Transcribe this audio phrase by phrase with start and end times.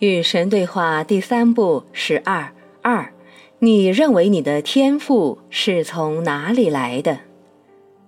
[0.00, 3.12] 与神对话第三步十二二，
[3.58, 7.18] 你认为你的天赋是从哪里来的？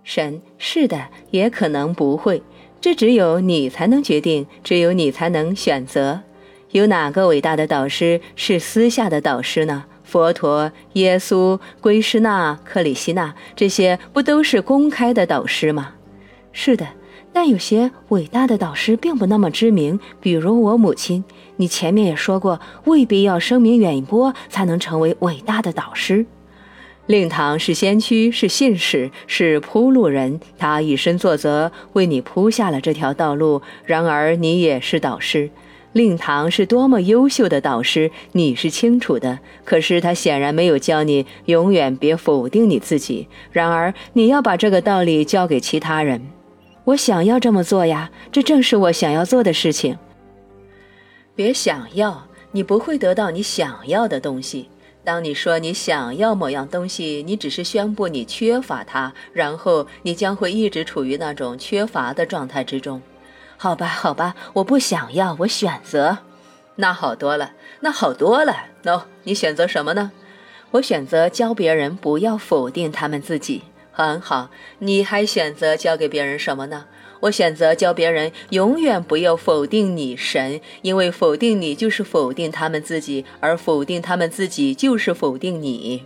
[0.02, 2.42] 神是的，也可能不会，
[2.80, 6.22] 这只有你才能决定，只有你才能选择。
[6.70, 9.84] 有哪个伟大的导师是私下的导师呢？
[10.02, 15.92] 佛陀、耶稣、圭师那、克里希那，这些不都是公开的导师吗？
[16.52, 16.88] 是的。
[17.32, 21.24] 但有些伟大的导师并不那么知名，比如我母亲。
[21.56, 26.26] 你前面也说过，未必要声名远播才能成为伟大的导师。
[27.06, 33.60] 令堂是先驱，是信使，是铺路人，他以身作则，为你铺下了这条道路。
[33.84, 35.50] 然而，你也是导师。
[35.92, 39.40] 令堂是多么优秀的导师，你是清楚的。
[39.64, 43.28] 可是他显然没有教你永远别否定你自己。
[43.50, 46.22] 然而，你要把这个道理交给其他人。
[46.84, 49.96] 我想要这么做呀，这正是我想要做的事情。
[51.34, 54.68] 别想要，你不会得到你想要的东西。
[55.04, 63.00] 当你说你想要某样东西，你只是宣布你缺乏它，然后你将会一直处于那种缺乏的状态之中。
[63.56, 66.18] 好吧，好吧，我不想要，我选择。
[66.76, 68.54] 那好多了，那好多了。
[68.82, 70.10] 喏，你选择什么呢？
[70.72, 73.62] 我选择教别人不要否定他们自己。
[73.92, 76.86] 很好，你还选择教给别人什么呢？
[77.20, 86.04] 我选择教别人永远不要否定你神，因为否定你就是否定他们自己，而否定他们自己就是否定你。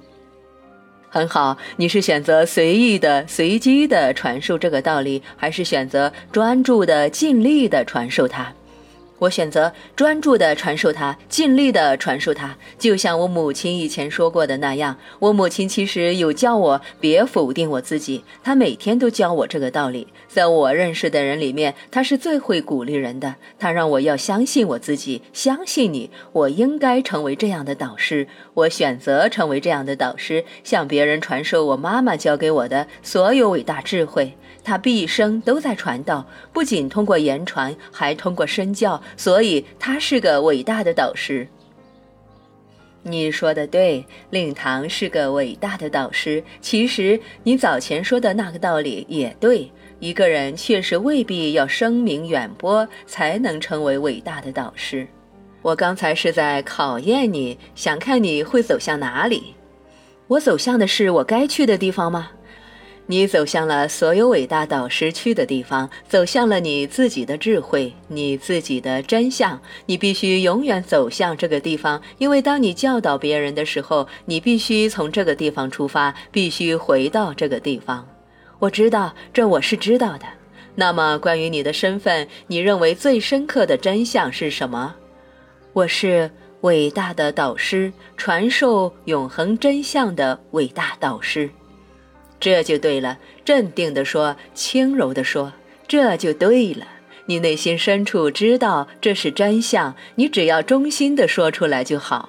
[1.08, 8.52] 很好，你是选择随意的、随机的传授这个道理，还是选择专注的、尽力的传授它？
[9.18, 14.96] 我选择专注地传授它，尽力地传授它，就像我母亲以前说过的那样。
[15.18, 20.08] 我母亲其实有教我别否定我自己，她每天都教我这个道理。
[20.28, 23.36] 在我认识的人里面，她是最会鼓励人的。
[23.58, 26.10] 她让我要相信我自己，相信你。
[26.32, 28.26] 我应该成为这样的导师。
[28.52, 34.36] 我选择成为这样的导师，向别人传授我妈妈教给我的所有伟大智慧。
[34.66, 41.46] 他毕生都在传道，不仅通过言传，还通过身教，所以他是个伟大的导师。
[43.04, 46.42] 你说的对，令堂是个伟大的导师。
[46.60, 55.06] 其实你早前说的那个道理也对，一个人确实未必要声名远播才能成为伟大的导师。
[55.62, 59.54] 我刚才是在考验你，想看你会走向哪里。
[60.26, 62.32] 我走向的是我该去的地方吗？
[63.08, 69.60] 你走向了所有伟大导师去的地方，走向了你自己的智慧，你自己的真相。
[69.86, 78.04] 你必须永远走向这个地方，因为当你教导别人的时候，你必须从这个地方出发，必须回到这个地方。
[78.58, 80.26] 我知道，这我是知道的。
[80.74, 84.96] 那么，关于你的身份，你认为最深刻的真相是什么？
[85.72, 86.28] 我是
[86.62, 91.48] 伟大的导师，传授永恒真相的伟大导师。
[92.46, 95.52] 这就对了，镇定地说，轻柔地说，
[95.88, 96.86] 这就对了。
[97.24, 102.28] 你内心深处知道这是真相，你只要衷心地说出来就好。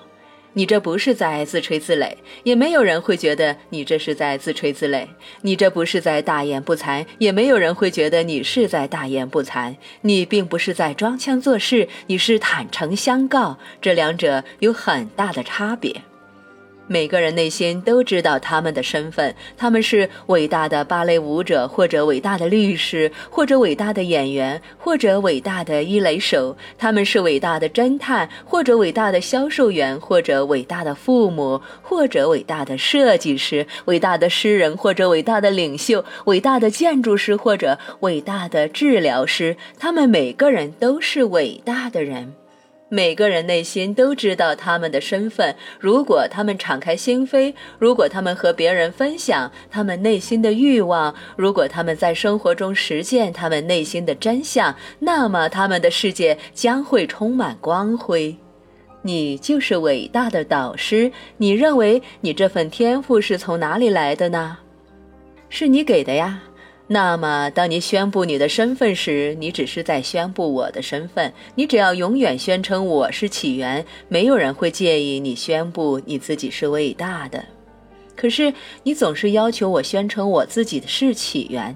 [0.53, 5.05] 你这不是在自吹自擂，也没有人会觉得你这是在自吹自擂。
[5.43, 9.75] 你这不是在大言不惭，也没有人会觉得你是在大言不惭。
[10.01, 13.59] 你并不是在装腔作势，你是坦诚相告。
[13.79, 16.01] 这两者有很大的差别。
[16.87, 39.57] 每个人内心都知道他们的身份，他们是伟大的芭蕾舞者，或者伟大的律师，或者伟大的演员，或者伟大的伊雷手；他们是伟大的侦探，或者伟大的销售员，或者伟大的父母，或者伟大的设计师，伟大的诗人，或者伟大的领袖，伟大的建筑师，或者伟大的治疗师。
[39.77, 42.33] 他们每个人都是伟大的人。
[42.89, 45.53] 每个人内心都知道他们的身份。
[45.79, 58.35] 如果他们敞开心扉，如果他们和别人分享他们内心的欲望，如果他们在生活中实践他们内心的真相，那么他们的世界将会充满光辉。
[59.01, 61.11] 你就是伟大的导师。
[61.37, 64.57] 你认为你这份天赋是从哪里来的呢？
[65.49, 66.41] 是你给的呀。
[66.89, 71.33] 那么，当你宣布你的身份时，你只是在宣布我的身份。
[71.55, 77.43] 你只要永远宣称我是起源，没有人会介意你宣布你自己是伟大的。
[78.15, 78.53] 可是，
[78.83, 81.75] 你总是要求我宣称我自己的是起源。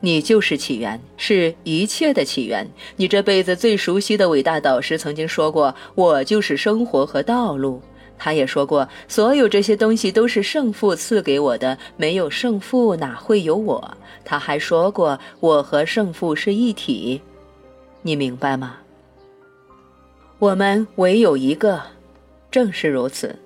[0.00, 2.68] 你就是起源，是一切的起源。
[2.96, 7.80] 你这辈子最熟悉的伟大导师曾经说过：“我就是生活和道路。”
[8.18, 13.96] 他也说过，所有这些东西都是圣父赐给我的，没有圣父哪会有我？
[14.24, 17.20] 他还说过，我和圣父是一体，
[18.02, 18.76] 你明白吗？
[20.38, 21.80] 我们唯有一个，
[22.50, 23.38] 正是如此。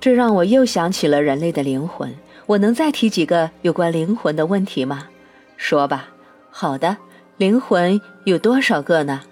[0.00, 2.12] 这让我又想起了人类的灵魂。
[2.46, 5.08] 我能再提几个有关灵魂的问题吗？
[5.56, 6.08] 说吧。
[6.50, 6.96] 好的，
[7.36, 9.22] 灵魂有多少个呢？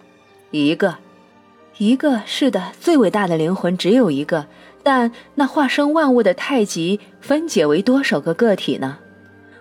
[0.53, 0.97] 一个，
[1.81, 2.21] 一个。
[2.27, 4.47] 是的，最伟大的灵魂只有一个。
[4.83, 8.99] 但那化生万物的太极分解为多少个个体呢？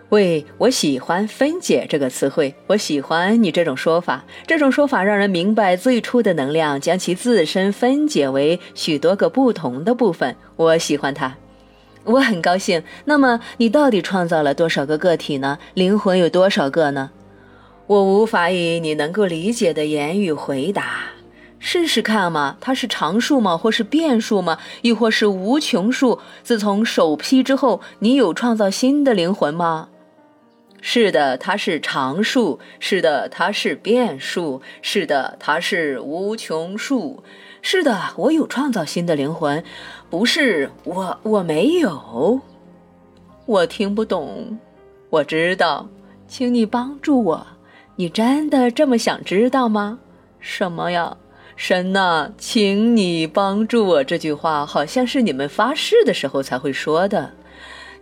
[0.09, 4.25] 喂，我喜欢“分解”这个词汇，我喜欢你这种说法。
[4.45, 10.35] 这种说法让人明白最初的能量将其自身分解为许多个不同的部分。
[10.57, 11.35] 我喜欢它，
[12.03, 12.83] 我很高兴。
[13.05, 15.57] 那么，你到底创造了多少个个体呢？
[15.73, 17.11] 灵魂有多少个呢？
[17.87, 21.03] 我无法以你能够理解的言语回答。
[21.59, 23.57] 试试看嘛，它是常数吗？
[23.57, 24.57] 或是变数吗？
[24.81, 26.19] 亦或是无穷数？
[26.41, 29.89] 自从首批之后，你有创造新的灵魂吗？
[30.81, 32.59] 是的，它是常数。
[32.79, 34.61] 是的，它是变数。
[34.81, 37.21] 是的，它是无穷数。
[37.61, 39.61] 是的，我有创造新的灵魂。
[40.09, 42.39] 不是我，我没有。
[43.45, 44.57] 我听不懂。
[45.09, 45.89] 我知道，
[46.29, 47.45] 请你帮助我。
[47.97, 49.99] 你真的这么想知道吗？
[50.39, 51.17] 什么呀？
[51.61, 54.01] 神呐，请你帮助我。
[54.01, 57.31] 这句话好像是你们发誓的时候才会说的。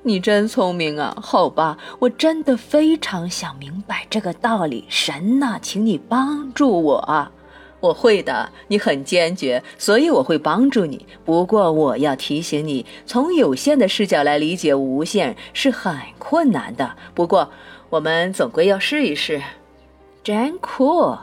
[0.04, 1.18] 你真聪明啊！
[1.20, 4.86] 好吧，我真的非常想明白这个道理。
[4.90, 7.32] 神呐，请你帮助我。
[7.80, 8.48] 我会的。
[8.68, 11.08] 你很坚决，所以我会帮助你。
[11.26, 16.96] 不过我要提醒你，从有限的视角来理解无限是很困难的。
[17.16, 17.50] 不过
[17.90, 19.42] 我们总归要试一试。
[20.24, 21.18] 真酷。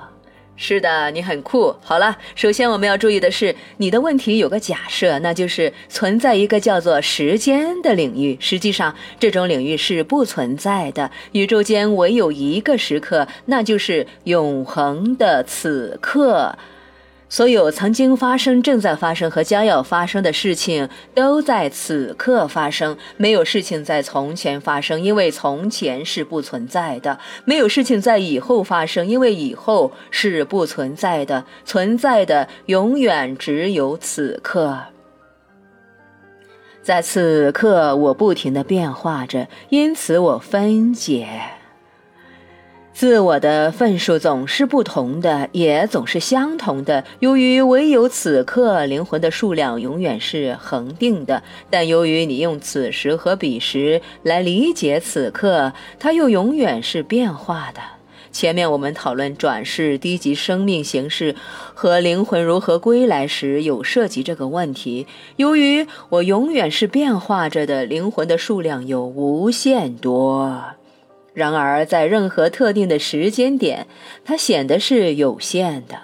[0.56, 1.74] 是的，你很酷。
[1.82, 8.36] 好了，首先我们要注意的是，你的问题有个假设，那就是存在一个叫做时间的领域。
[8.40, 11.10] 实际上，这种领域是不存在的。
[11.32, 16.56] 宇宙间唯有一个时刻，那就是永恒的此刻。
[17.34, 22.96] 所有曾经发生、正在发生和将要发生的事情，都在此刻发生。
[23.16, 31.44] 没有事情在从前发生，因为从前是不存在的；没有事情在以后发生，因为以后是不存在的。
[31.64, 34.78] 存在的永远只有此刻。
[36.84, 41.26] 在此刻，我不停地变化着，因此我分解。
[42.94, 47.04] 自我的份数总是不同的，也总是相同的。
[47.18, 57.80] 由于唯有此刻，灵魂的数量永远是恒定的；但由于你用此时和彼时来理解此刻，它又永远是变化的。
[58.30, 61.34] 前面我们讨论转世、低级生命形式
[61.74, 65.08] 和灵魂如何归来时，有涉及这个问题。
[65.36, 70.62] 由于我永远是变化着的，灵魂的数量有无限多。
[71.34, 73.86] 然而，在任何特定的时间点，
[74.24, 75.96] 它显得是有限的。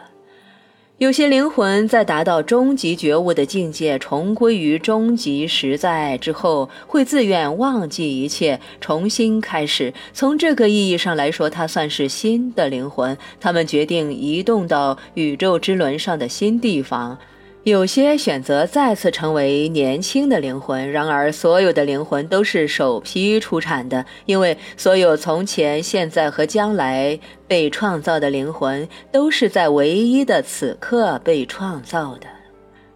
[0.98, 9.94] 有些灵魂在达到终极觉悟的境界，重归于终极实在之后，会自愿忘记一切，重新开始。
[10.12, 13.16] 从这个意义上来说，它算是新的灵魂。
[13.40, 17.16] 他们决定移动到宇宙之轮上的新地方。
[17.64, 32.26] 有些选择再次成为年轻的灵魂，然而所有的灵魂都是首批出产的，因为所有从前、现在和将来被创造的灵魂都是在唯一的此刻被创造的。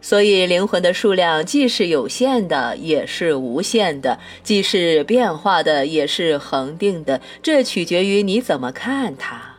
[0.01, 7.21] 所以，灵魂的数量既是有限的，也是无限的；既是变化的，也是恒定的。
[7.43, 9.54] 这取决于你怎么看它。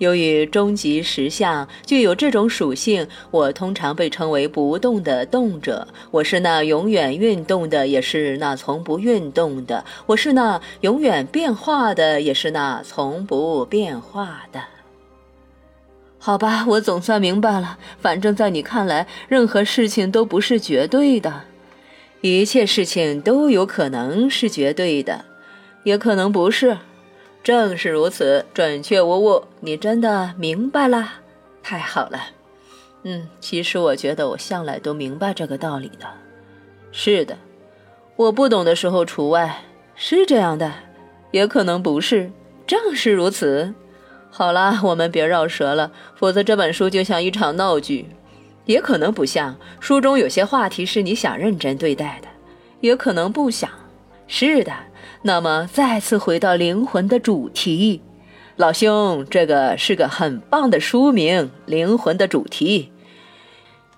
[0.00, 5.86] 由于终极实相具有这种属性，我通常被称为不动的动者。
[6.10, 14.62] 我是那永远运动的，也是那从不运动的；我是那永远变化的，也是那从不变化的。
[16.18, 17.76] 好吧，我总算明白了。
[18.00, 21.42] 反正，在你看来，任何事情都不是绝对的，
[22.22, 25.26] 一切事情都有可能是绝对的，
[25.84, 26.78] 也可能不是。
[27.42, 29.42] 正是如此，准确无误。
[29.60, 31.08] 你真的明白了，
[31.62, 32.20] 太好了。
[33.02, 36.06] 嗯，其实我觉得我向来都明白这个道理的。
[36.92, 37.38] 是的，
[38.16, 39.62] 我不懂的时候除外。
[39.94, 40.70] 是这样的，
[41.30, 42.30] 也可能不是。
[42.66, 43.72] 正是如此。
[44.30, 48.06] 好了，我们别绕舌了，否则这本书就像一场闹剧。
[48.66, 49.56] 也可能不像。
[49.80, 52.28] 书中有些话题是你想认真对待的，
[52.80, 53.70] 也可能不想。
[54.28, 54.72] 是的。
[55.22, 58.00] 那么，再次回到灵魂的主题，
[58.56, 62.90] 老兄，这个是个很棒的书名，《灵魂的主题》。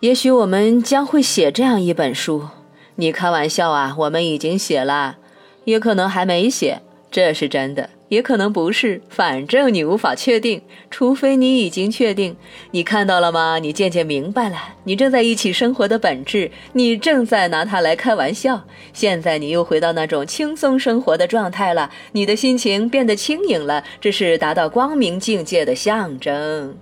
[0.01, 2.49] 也许我们将会写这样一本书。
[2.97, 3.95] 你开玩笑啊？
[3.99, 5.17] 我们已经写了，
[5.65, 7.91] 也可能还没写，这是真的。
[8.13, 12.37] 也可能不是，反正你无法确定，除非你已经确定。
[12.73, 13.59] 你看到了吗？
[13.59, 18.63] 你渐渐明白了，你正在一起生活的本质，你正在拿它来开玩笑。
[18.93, 26.77] 现在你又回到那种轻松生活的状态了，你的心情变得轻盈了，这是达到光明境界的象征，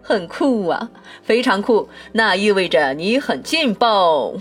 [0.00, 0.88] 很酷啊，
[1.24, 4.34] 非常酷，那意味着你很劲爆。